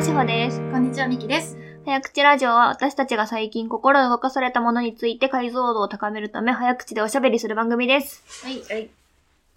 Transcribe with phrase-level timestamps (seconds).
[0.00, 0.58] は、しほです。
[0.72, 1.58] こんにちは、みきです。
[1.84, 8.24] 早口ラジオは私たちが最近心動かされたものについて解像度を高めるため早口でおしゃべりする番組です。
[8.46, 8.60] はい。
[8.60, 8.90] はい。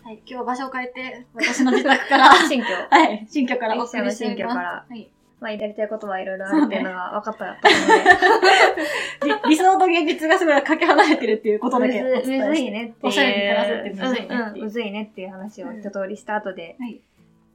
[0.03, 2.65] はい、今日場所を変えて、 私の自宅から、新居。
[2.65, 4.45] はい、新居からお送りして新居。
[4.45, 5.07] からはい。
[5.39, 9.45] まあ、やりたいことはいろいろあるっていうのが分かったと思うので。
[9.45, 13.07] 理理想と現実がすごいかけ離れてるっていうことだけむずむずいねっていう。
[13.07, 16.99] おしゃれに照らすってむずいねっていうむずいねっていう話を一通りした後で、はい。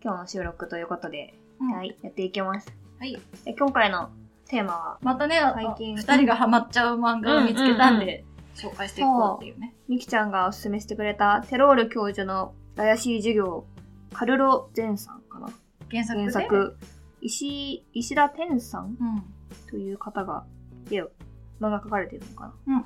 [0.02, 2.72] 今日の収録ということで、うんはい、やっていきます。
[2.98, 3.18] はい。
[3.46, 4.10] え今回の
[4.48, 9.74] テーマは、またね、最近二人がハマっちゃう漫画を見つけたんで、紹介していこうっていうね。
[9.88, 13.66] みきちゃんがおすすめしてくれたテロール教授の怪しい授業、
[14.12, 15.50] カルロ・ゼンさんかな？
[15.90, 16.30] 原作で？
[16.30, 16.76] 原作、
[17.20, 18.96] 石、石田天さん？
[19.00, 19.22] うん。
[19.70, 20.44] という方が、
[20.90, 21.10] 絵を、
[21.60, 22.84] 漫画描かれてるのかな？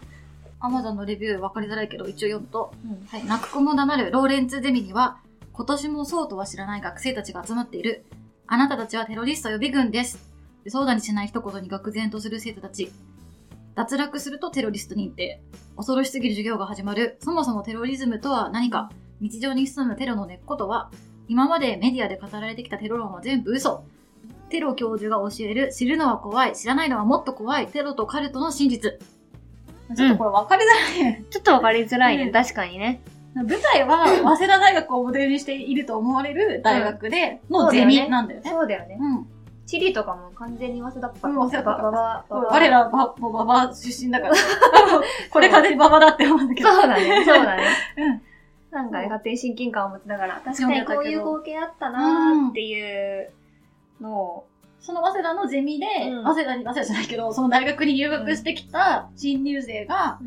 [0.61, 3.07] アマゾンのレビュー分かりづらいけど、一応読むと、うん。
[3.07, 5.19] はい、泣く子も黙るローレンツゼミには、
[5.53, 8.05] 今年もそうとは知らない学生たちが集まっている。
[8.52, 10.19] あなたたちはテロリスト予備軍です。
[10.69, 12.92] そうだにしない一言に愕然とする生徒たち。
[13.75, 15.41] 脱落するとテロリスト認定。
[15.75, 17.17] 恐ろしすぎる授業が始まる。
[17.20, 18.91] そもそもテロリズムとは何か
[19.23, 20.91] 日常に潜むテロの根っことは
[21.28, 23.86] 今までメディアで語られてきたテロ論は全部嘘。
[24.50, 28.98] テロ教授が教える知るのは怖い、知らないのはもっと怖い、テロとカルトの真実。
[29.97, 31.25] ちょっとこれ分かりづらいね。
[31.30, 33.00] ちょっとわかりづらいね、うん確かにね。
[33.34, 38.50] 舞台は、早稲田大学をモデルにしていると思われる大学でのゼミなんだよね。
[38.50, 38.98] そうだよね。
[39.00, 39.27] うん。
[39.66, 44.34] チリとかも完全に早稲田っぽかうん早稲田ったばばばば我らは、もうババ出身だから。
[45.30, 46.70] これ完全にババだって思うんだけど。
[46.70, 47.62] そうだね、そうだね。
[47.97, 48.22] うん。
[48.70, 53.30] なんかね、勝手に親近感を持ちながら、確かにこういう光景あったなーっていう
[54.00, 54.46] のを、
[54.80, 60.19] その早稲田のゼミで、うん早稲田に、早稲田じゃないけど、その大学に入学してきた新入生が、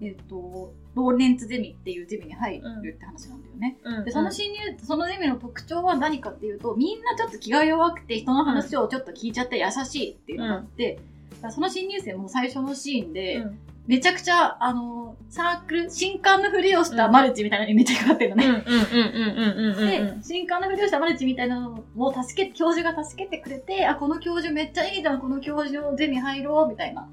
[0.00, 3.78] えっ、と、ローレンツゼミっていうゼミに入るって話なんだよね。
[3.82, 4.04] うん。
[4.04, 13.58] で、その新入、そのゼミの特徴は何かっていうと、みんなちょっと気が弱くて人の話をちょっと聞いちゃって優しいっていうのがあって、だからその新入生も最初のシーンで、うん。
[13.88, 18.64] めちゃくちゃ、あの、サークル、新刊のふりをしたマルチみたいなのにめっちゃかかってるのうんうんね。
[18.66, 27.08] うんうんうんうんでうん、新刊のふりをしたマルチみたいなのを助け、教授が助けてくれて、あ、この教授めっちゃいいじゃん、この教授のゼミ入ろう、みたいな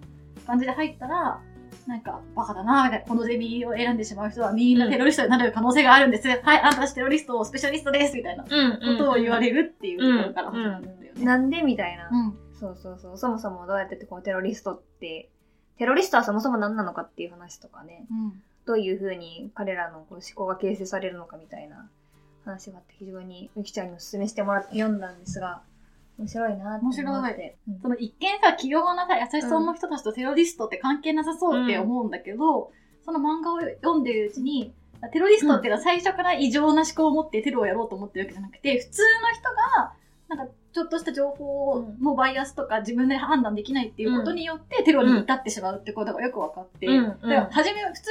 [0.46, 1.40] 感じで入ったら、
[1.88, 3.06] なんか、バカだな、みたいな。
[3.06, 6.28] このゼミを選んでしまう人はみんなテロリストになる可能性があるんです。
[6.28, 11.26] はい、あんたたちテロリスト、スペシャリストです、みたいなこうんとを言われるっていうところから始まるんだよね。
[11.26, 12.10] なんでみたいな。
[12.12, 12.38] うん。
[12.60, 13.18] そうそうそう。
[13.18, 15.30] そもそもどうやってこうテロリストって、
[15.78, 18.42] テロリストはそもそも何なのかっていう話とかね、うん。
[18.66, 21.88] どういうふうに彼らのこう思考が形成されるのかみたいな
[22.46, 25.62] 話があって非常にゆきちゃんにお勧めしてもらって読んだんですが、
[26.18, 26.86] 面白いなって。
[26.86, 27.34] 面白い。
[27.68, 27.82] うん。
[27.82, 32.72] その一見さ、器用なさ、優しそうな人たちとテロリストって関係なさそうって思うんだけど、
[33.04, 34.74] その漫画を読んでるうちに、
[35.12, 39.44] テロリストっていうのは最初から異常な思考を持ってテロをやろうと思ってるわけじゃなくて、普通の人
[39.78, 39.94] が、
[40.28, 46.96] なんか、ちょっとした情報のバイアスとか自分で判断できないっていうことによってテロに至ってしまうってことがよく分かって、うん。
[46.96, 47.06] うん。
[47.06, 48.10] だから初め、普通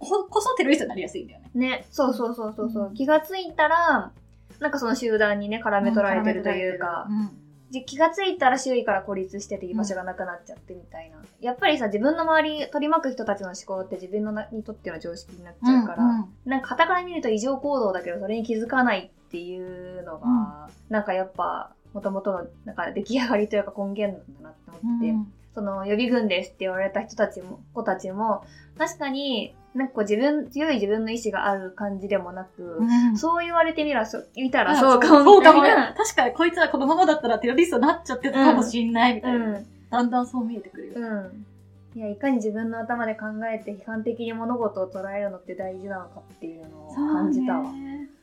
[0.00, 1.50] の人ここそテロリストになりやすいんだよね。
[1.54, 2.94] ね、そうそうそうそうそう、うん。
[2.94, 4.10] 気がついたら、
[4.58, 7.39] なんかその集団にね、絡め取られてるというか、うん
[7.70, 11.18] で気がついたら周囲から孤立してて居場所がなくなっちゃってみたいな。
[11.40, 16.28] やっぱりさ、自分の周り取り巻く人たちの思考って自分のなにとっての常識になっちゃうから、うんうん。
[16.44, 28.44] なんか傍から見ると異常行動だけどそれに気づかないっていうのが、なんかやっぱ、もともとのなんか出来上がりというか根源なんだなって思ってて、うんその予備軍ですって言われた人たちも、子たちも、
[28.78, 35.62] 確かになんかこう自分、強い自分の意志がある感じでもなく、うんそう言われてみら、そ見たらあそうかもそうかも。
[35.62, 39.46] 確かにこいつはこのままだったらテロリストになっちゃってたかもしんないみたいな。
[39.46, 39.66] うん。
[39.90, 40.94] だんだんそう見えてくるよ。
[40.96, 41.46] うん。
[41.94, 47.72] いや、いかに自分の頭で考えて批判的に物事を捉えるのって大事なのかっていうのを感じたわ。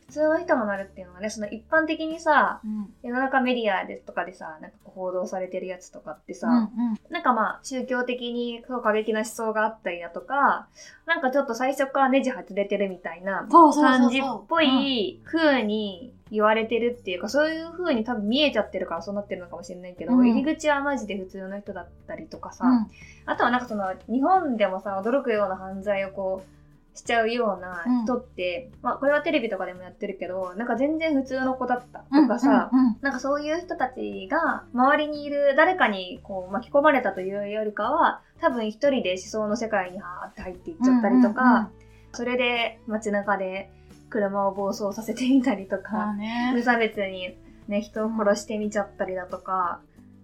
[0.08, 2.94] 普通の人がなるっていうのはね、その一般的にさ、うん。
[3.04, 10.68] 世の中メディアでとかでさ、なんか報道されてるやつとかってさ、うんなんかまあ宗教的に過激な思想があったりだとか、
[11.06, 20.28] なんかちょっと最初からネジ外れてるみたいな感じっぽい風に言われてるっていうか、そういう風に多分見えちゃってるからそうなってるのかもしれないけど、うん。
[20.28, 22.88] 入り口はマジで普通の人だったりとかさ、うん。
[23.26, 26.57] あとはなんかその日本でもさ、驚くような犯罪をこう、
[26.98, 32.00] しちゃうような人って、まあこれはテレビとかでもやってるけど、なんか全然普通の子だった。
[32.00, 32.98] とかさ、うんうん。
[33.02, 41.68] なんかそういう人たちが周りにいる誰かにこう巻き込まれたというよりかは、多分一人で思想の世界にはーって入っていっちゃったりとか、うんうんうん
[42.14, 43.70] それで街中で
[44.10, 46.52] 車を暴走させてみたりとまあか、ね。
[46.56, 49.82] 無差別にね、人を殺してみちゃったりだとか、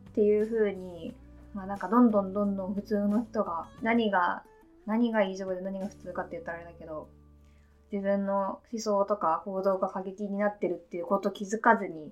[0.10, 1.14] っていう風に、
[1.54, 4.44] まあなんかどんどんどんどん普通の人が何が、
[4.86, 7.10] 何が異常で何が普通かって言ったらあれだけど、
[7.92, 12.12] 自分の思想とか行動が過激になってるっていうことを気づかずに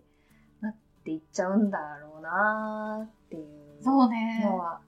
[0.62, 4.42] なっっていっちゃうんだろうなーっていうそうね。
[4.44, 4.80] のは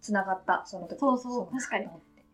[0.00, 0.98] つながった、その時。
[0.98, 1.88] そうそう確かに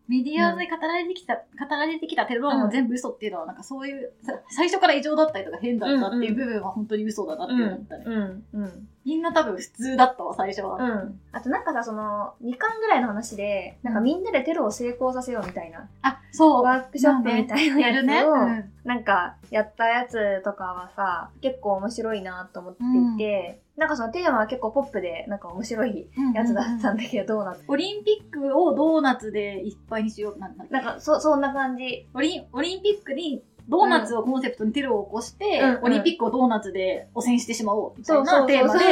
[0.09, 8.05] メディアで語られてきた、語られてきたテロ論も全部嘘っていうのは、なんかそういう、さ最初から異常だったりとか変だったっていう部分は本当に嘘だなって思ったね。
[8.07, 10.77] うん、うん、みんな多分普通だったわ、最初は。
[10.77, 11.21] うん。
[11.33, 16.63] あとなんかさ、その、2巻ぐらいの話で、なんかみんなでテロを成功させようみたいな、あ、そう。
[16.63, 18.17] ワークショップみたいなやるね。
[18.17, 22.83] やつを、うんなんか、やったやつとかはさ、結構面白いなと思って
[23.17, 30.39] いて、なんかそのテーマは結構ポップで、なんか面白いやつだったんだけど、どうなってオリンピックをドーナツでいっぱいにしよう。
[30.39, 32.09] なんなんか、そ、そんな感じ。
[32.15, 38.85] オリン、オリンピックにドーナツをコンセプトにテロを起こして、うんオリンピックをドーナツで汚染してしまおうみたいうなテーマで、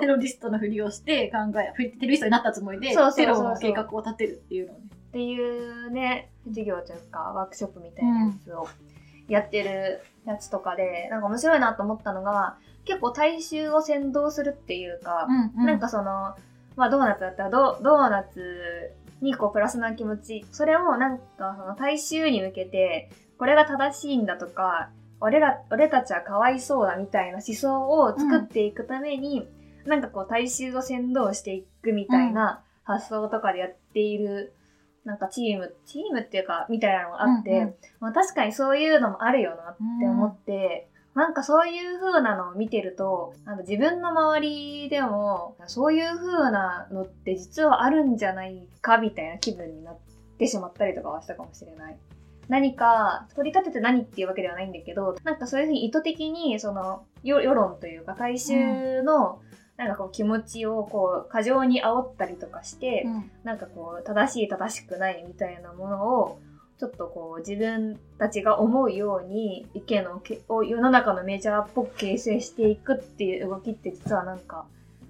[0.00, 4.82] テロリストのふりをして考え、テロリストになったつもりで、テロの計画を立てるっていうのをね。
[5.08, 8.68] っていうね、授業というか、ワークショップみたいなやつを
[9.28, 16.34] やってるやつとかで、なんか面白いなと思ったのが、結構大衆を先導するっていうか、うんなんかその、
[16.76, 24.90] まあドーナツだったらドドーナツにこうプラスな気持ち、それをなんかその大衆に向けて、これが正しいんだとか、
[25.20, 29.46] 俺ら、俺たちはかわいそうだみたいな思想を作っていくために、
[29.86, 34.54] なんかこう大衆を先導していくみたいな発想とかでやっている、
[35.04, 37.74] なんかチーム、チームっていうか、みたいなのがあって、うんうん。
[38.00, 49.98] まあ確かにそういうのもあるよなって思って、なんかそういう風なのを見てると、なんか自分の周りでも、そういう風なのって実はあるんじゃないかみたいな気分になっ
[50.38, 51.96] てしまったりとかはしたかもしれない。
[52.48, 59.40] 何か、取り立てて何っていうわけではないんだけど、なんかそういうふうに意図的に、その、よ世論というか、大衆の、
[59.76, 66.40] なんかこう気持ちをこう、過剰に煽ったりとかして、うんなんかこう、正しい正しくないみたいなものを、
[66.80, 74.64] ちょっとこう、自分たちが思うように意見をけを世の中のメジャーっぽく形成していくっていう動きって実はなんか、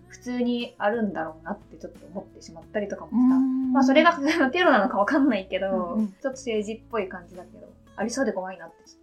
[0.09, 3.37] 普通にあるんだろうなってちょっと思ってしまったりとかもした。
[3.73, 4.19] まあそれが
[4.51, 9.01] テロなのかわかんないけど、うんうんちょっと政治っぽい感じだけど、ありそうで怖いなってちょっ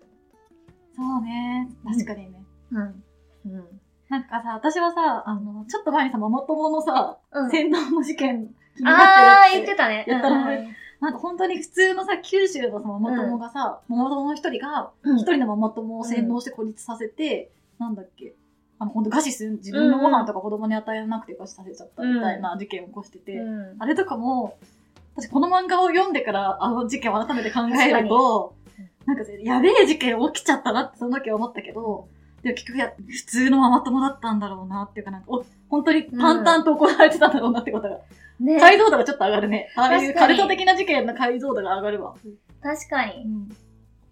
[0.98, 1.70] そうね。
[1.86, 2.44] 確かにね。
[2.74, 2.80] と。
[2.80, 3.04] うん。
[3.46, 3.81] うん。
[4.10, 9.66] なんかさ、私はさ、あの、ちょっと前にさ、ママ友のさ、うん、洗脳の事件気にあなってるって。
[9.66, 10.06] 言ってたね。
[10.08, 15.18] 言ったのうんねなんか本当に普通のさ、九州のさ、ママ友がさ、ママ友の一人が、うん。
[15.18, 18.34] 一人のママ友を洗脳して孤立させて、なんだっけ、
[18.80, 23.76] あの、本当餓死する、自分のご飯とか子供に与えなくて餓死させちゃったみたいな事件を起こしてて、うん。
[23.80, 24.58] あれとかも、
[25.16, 28.54] 私この漫画を読んでからあの事件を改めて考えると
[29.08, 32.08] に、なんかやべえ事件起きちゃったなってその時は思ったけど、
[32.44, 38.00] でも結局や、普通のママ友だったんだろうなっていうかなんか、お本当に淡々と行われてたんだろうなってことが、
[38.39, 39.72] ね解像度がちょっと上がるね。
[39.75, 42.16] ああいうカルト的な事件の解像度が上がるわ。
[42.62, 43.24] 確かに。
[43.24, 43.50] うん。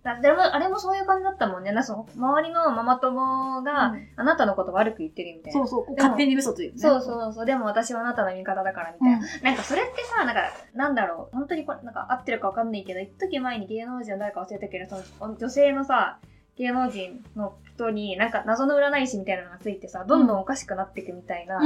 [0.06, 1.72] だでも、あれもそういう感じだったもんね。
[1.72, 5.60] なんかその、周りのママ友が、うんあなたのこと悪く言ってるみたいな。
[5.60, 6.80] そうそう、勝手に嘘ついてね。
[6.80, 7.46] そうそうそう。
[7.46, 9.18] でも私はあなたの味方だからみたいな。
[9.18, 9.44] うん。
[9.44, 10.42] なんかそれってさ、なんか、
[10.76, 11.36] なんだろう。
[11.36, 16.20] 本当にこれ、なんか合ってるかわかんないけど、一時前に芸能人の誰か忘れたけど、その女性のさ、
[16.58, 21.60] 芸能人の人になんか謎の占い師みたいなのがついてさ、どんどんおかしくなっていくみたいな。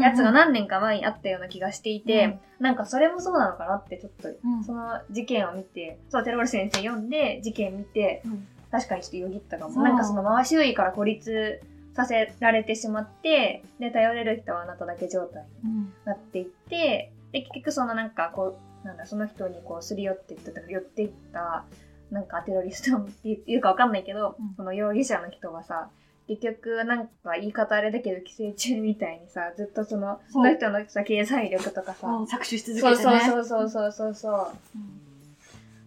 [0.00, 9.82] やつが何年か前にあったような気がしていて、なんかそれもそうなのかなってちょっと、うんその事件を見て、そう、テロル先生読んで、事件見て、うん確かにちょっとよぎったかも。
[9.82, 11.60] なんかその回し周囲から孤立
[11.94, 15.92] させられてしまって、で、頼れる人はあなただけ状態にうん。
[16.04, 21.64] なっていって、で、結局そのなんかこう、なんだ、その人にこうすり寄っていった、寄っていった、
[22.10, 25.88] なんかテロリストっていうかわかんないけど、うんその容疑者の人がさ、
[26.28, 33.20] 結局なんか言い方あれだけど寄生虫みたいにさ、ずっとその、その人のさ、経済力とかさ、搾取し続けてね。
[33.20, 34.50] そうそうそうそうそう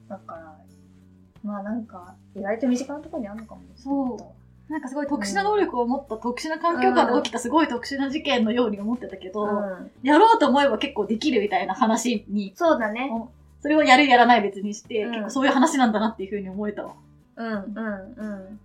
[0.10, 0.56] だから、
[1.44, 3.68] まあなんか、意外と身近なところにあるのかもね。
[3.76, 4.16] そ
[4.70, 9.92] うなんかすごい特殊な能力を持った特殊な環境下で起きたすごい特殊な事件のように思ってたけど、うん。
[10.04, 13.12] やろうと思えば結構できるみたいな話に、そうだね。
[13.64, 16.96] それをやるやらない別にして、うん結構そういう話なんだなっていうふうに思えたわ。
[17.38, 17.64] うん、うん、うん。
[17.64, 18.60] うん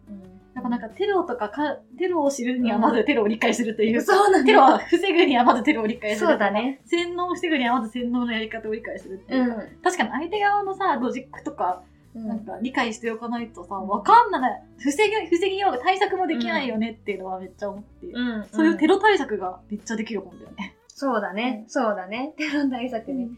[0.57, 4.45] やっぱなんかテロとかか、テロを知るにはまずテロを理解するというか、そうだね。
[4.45, 6.27] テロは防ぐにはまずテロを理解する。
[6.31, 6.51] そうだ。
[6.51, 6.81] ね。
[6.85, 9.55] 洗脳を防ぐにはまず洗脳のやり方を理解するっていううか。
[9.55, 9.69] ん。
[9.85, 11.85] 確かに相手側のさ、ロジックとか、
[12.17, 14.63] うんなんか理解しておかないとさ、うんわかんない。
[14.79, 18.07] 防ぎ、防ぎようが対策もできないよねっていうのはめっちゃ思って。
[18.09, 18.45] うん。
[18.51, 18.97] そういうテロ。
[18.97, 20.75] ロ対策がめっちゃできる本だよね。
[20.89, 21.67] そうだね。
[21.69, 22.35] そうだね。
[22.37, 23.29] テロ対策ね。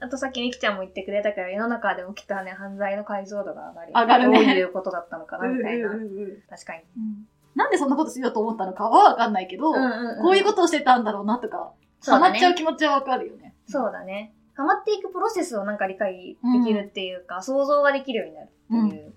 [0.00, 3.92] うんあとさっきみきちゃんも言ってくれたけど、世の中で起きたね、犯罪の解像度が上がる。
[3.94, 5.94] 上がるねどういうことだったのかな、みたいなうん。
[5.94, 6.80] うんうん確かに。
[6.96, 11.72] うんなんでそんなことしようと思ったのかはわかんないけど、んんこういうことをしてたんだろうなとか、
[12.06, 13.54] ハマっちゃう気持ちはわかるよね。
[13.66, 14.32] そうだね。
[14.54, 19.14] ハマっていくプロセスをなんか理解できるっていうか、想像ができるようになるっていう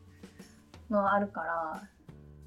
[0.90, 1.84] のはあるから、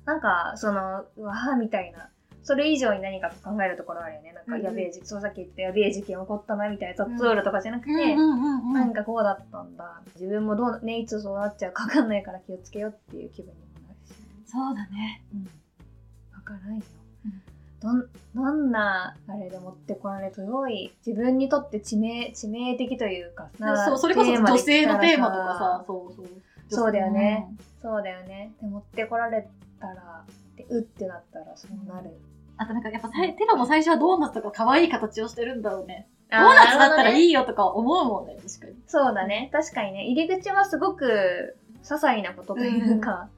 [0.06, 2.10] なんか、その、うわーみたいな、
[2.46, 4.32] それ以上に何か考えるところあるよね。
[4.32, 10.00] なんかうんうんやべえ事件、そうさっき言ったやべえ事件起こったなみたいな、トールとかじゃなくて、うんうんなんかこうだったんだ。
[10.14, 14.14] 自分もどう、ね、いつそうなっちゃうかわかんないから気をつけようっていう気分にもなるし。
[14.46, 15.22] そうだね。
[15.34, 15.42] うん。
[15.42, 16.82] わからんよ。
[17.24, 17.42] うん
[17.78, 26.26] どん、どんな、あれで持ってこられると、すごい、自分にとって致命、致命的というか、そう、それこそ女性のテーマとかさ、そうそう。
[26.68, 27.48] そうだよね。
[27.82, 28.52] そうだよね。
[28.60, 29.46] で、持ってこられ
[29.78, 30.24] たら、
[30.56, 32.10] で、うってなったら、そうなる。
[32.58, 36.08] あとなんかやっぱテロも最初はドーナツとか可愛い形をしてるんだろうね。
[36.30, 38.74] ドーナツだったらいいよとか思うもんね、確かに。
[38.86, 39.50] そうだね。
[39.52, 40.06] 確かにね。
[40.06, 43.28] 入り口はすごく、些細なことというか、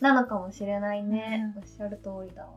[0.00, 1.52] なのかもしれないね。
[1.56, 2.48] うおっしゃる通りだわ。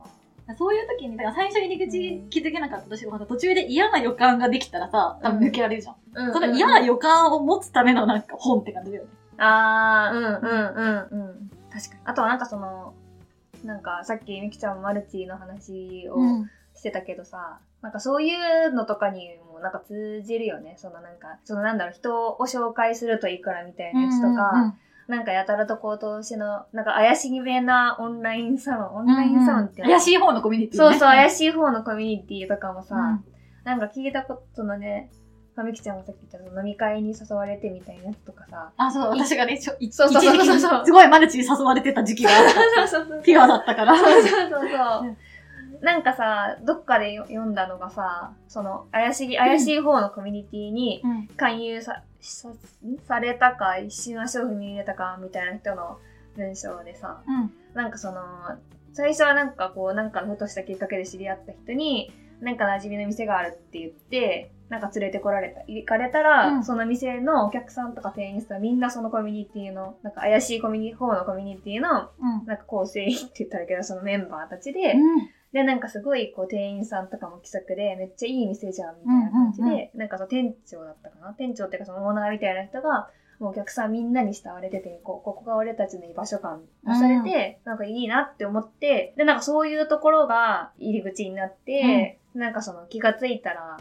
[0.57, 5.95] そういう時に、だから最初入り口気づけなかったとしても、途中で嫌な予感ができたらさ、多分抜けられるじゃん。
[6.13, 9.09] うんその嫌な予感を持つためのなんか本って感じだよね。
[9.37, 11.49] あー、うんうんうんうん。
[11.71, 12.01] 確かに。
[12.05, 12.93] あとはなんかその、
[13.65, 16.17] なんかさっきみきちゃんもマルチの話を
[16.75, 18.33] してたけどさ、なんかそうい
[18.67, 20.75] うのとかにもなんか通じるよね。
[20.77, 24.75] そのなんか、そのなんだろう、人を紹介するといくらみたいなやつとか、
[25.07, 29.93] なんかやたらとこう投資の、なんか怪しげなオンラインサロン、オンラインサロンっていうの？
[29.93, 31.31] 怪しい方のコミュニティ、そうそう、怪い。
[31.31, 33.23] しい方のコミュニティとかもさ、うん。
[33.63, 35.11] なんか聞いたことのね、
[35.55, 42.53] まあみきちゃんもさっき言った飲み会に誘われてみたいなやつとかさ、あ、そう、私がね、ちょ一そうそうそうそうすごいマルチに誘われてた時期があった。
[42.53, 43.23] そうそうそう。
[43.23, 43.97] ピュアだったから。
[43.97, 45.15] そうそうそうそう。
[45.81, 51.27] なんかさ、どっかで読んだのがさ、その、怪しい、怪しい方のコミュニティにうん。
[51.27, 52.49] 勧誘さ、さ
[53.07, 55.99] されたか、一瞬足を踏み入れたか、みたいな人の
[56.35, 57.53] 文章でさ、うん。
[57.73, 58.23] なんかその、
[58.95, 66.63] 最初はなんかこう、なんかのふとしたきっかけで知り合った人に、なんか馴染みの店があるって言って、なんか連れてこられた、行かれたら、うん。
[66.63, 72.45] その店のお客さんとか店員さんみんなそのコミュニティの、なんか怪しいコミュニ方のコミュニティの、うん。
[72.45, 74.95] なんか構成員って言ったらけど、そのメンバーたちで、
[75.53, 79.99] で、なんかすごいこう店員さんとかも気さくで、めっちゃいい店じゃんみたいな感じで、うんうん。
[79.99, 81.33] なんかその店長だったかな？
[81.33, 93.79] 店長っていうかそのオーナーみたいな人が、もうお客さんみんなに慕われてて、こうここが俺たちの居場所感出されて、なんかいいなって思って、で、なんかそういうところが入り口になって、なんかその気がついたら、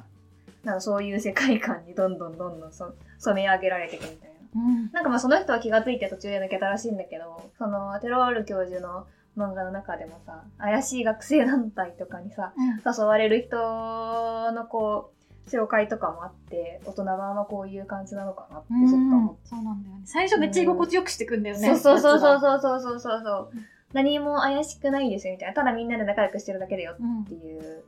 [0.65, 4.61] なんかそういう世界観にどんどんどんどんそ染め上げられていくみたいな。
[4.61, 4.91] うん。
[4.93, 9.07] なんかまあその人は気がついて途中で抜けたらしいんだけど、そのテロール教授の
[9.37, 12.53] 漫画の中でもさ、怪しい学生団体とかにさ、
[12.85, 15.14] 誘われる人のこう、
[15.47, 20.03] 紹介とかもあって、大人版はこういう感じなのかなってちょっと思っそうなんだよね。
[20.05, 21.63] 最初めっちゃ居心地よくしてくんだよて。
[21.63, 21.69] ね。
[21.79, 22.61] そうそうそうそうう。
[22.61, 23.51] そうそうそうそう。
[23.93, 25.55] 何も怪しくないですよみたいな。
[25.55, 27.85] ただみんなで仲良くしてるだけだよっうんていう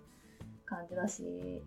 [0.65, 1.63] 感じだし、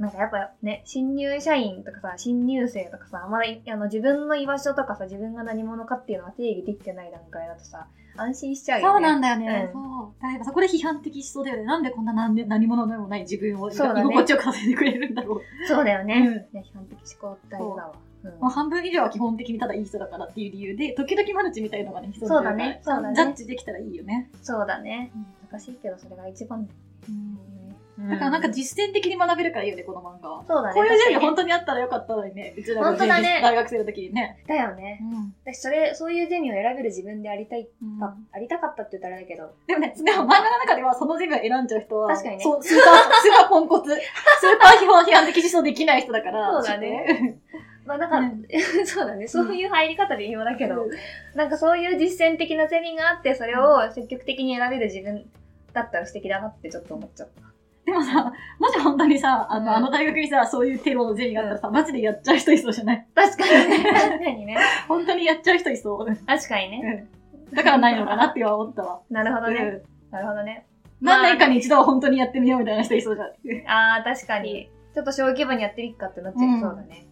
[0.00, 8.92] なんかやっぱね、新入社員とかさ、新入生とかさ、まだいあの自分の居場所とかさ、自分が何者かっていうのは定義できてない段階だとさ、安心しちゃうよね。
[8.92, 9.70] そうなんだよね。
[9.74, 10.22] うんそう。
[10.22, 11.64] だからそこで批判的しそうだよね。
[11.64, 15.40] なんでこんな何で何者でもない自分を居そうだね心地よくさせてくれるんだろう。
[15.68, 16.48] そうだよね。
[16.50, 17.92] いや批判的思考大事だわ。
[17.94, 24.30] うんもう半分以上は基本的にただいい人だからっていう理由で、時々マルチみたいのがね、人そうだねそうだねジャッジできたらいいよね。
[24.42, 25.10] そうだね。
[25.50, 27.59] 難しいけど、それが一番だよね。
[28.08, 30.44] だからなんか実践的に学べるからいいよね、この漫画は。
[30.46, 30.74] そうだね。
[30.74, 32.54] こういうゼミ確かに本当にあったらよかったのにね。
[32.56, 34.42] うちらが本当だね大学生の時にね。
[34.46, 35.00] だよね。
[35.44, 46.52] 私、それ、そういうゼミを選べる自分でありたい、うんあありたかったって言ったらあれだけど、でもね、でも漫画の中ではそのゼミを選んじゃう人は、確かにねそう、スーパー、スーパーポンコツ、 スーパー批判批判的思想できない人だから。
[46.52, 47.38] そうだね
[47.86, 48.46] まあなんか、うん
[48.86, 50.90] そうだね、そういう入り方で微妙だけど、うん
[51.34, 55.24] なんかそういう実践的なゼミがあって、それを積極的に選べる自分
[55.72, 57.49] だったら素敵だなってちょっと思っちゃった。
[57.86, 63.06] でもさ、もし本当にさ、あの、うんあの大学にさ、そういうテロのゼミがあったらさ、マジでやっちゃう人いそうじゃない？
[63.14, 63.84] 確かにね。
[63.92, 64.58] 確かにね。
[64.86, 66.06] 本当にやっちゃう人いそう。
[66.26, 67.06] 確かにね。
[67.12, 67.20] うん
[67.56, 69.00] だからないのかなっては思ったわ。
[69.10, 69.56] なるほどね。
[69.58, 69.82] うん
[70.12, 70.66] なるほどね。
[71.00, 73.68] 何年かに一度は本当にやってみようみたいな人いそうじゃん。
[73.68, 74.70] あー、確かに。
[74.94, 77.06] ちょっと小規模にやってみっかってなっちゃいそうだね。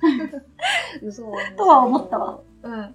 [1.02, 2.40] 嘘とは思ったわ。
[2.62, 2.94] うん。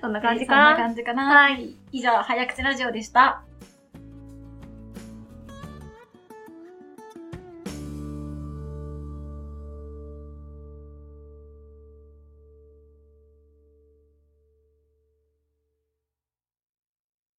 [0.00, 0.76] そんな感じそんなかな。
[0.76, 1.24] 感じかな。
[1.26, 1.74] はい。
[1.92, 3.42] 以上、早口ラジオでした。